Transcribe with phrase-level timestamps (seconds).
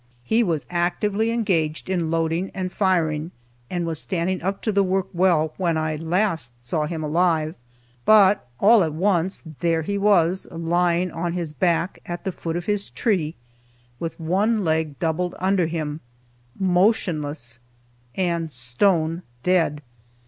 [0.23, 3.29] He was actively engaged in loading and firing,
[3.69, 7.53] and was standing up to the work well when I last saw him alive.
[8.03, 12.65] But, all at once, there he was lying on his back, at the foot of
[12.65, 13.35] his tree,
[13.99, 15.99] with one leg doubled under him,
[16.59, 17.59] motionless,
[18.15, 19.83] and stone dead!